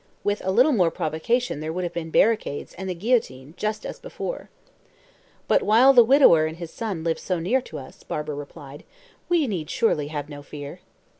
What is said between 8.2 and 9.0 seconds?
replied,